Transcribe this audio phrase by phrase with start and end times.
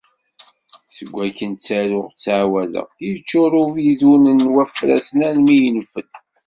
[0.95, 6.07] Seg wakken taruɣ ttɛawadeɣ, yeččur ubidun n wafrasen almi yenfel.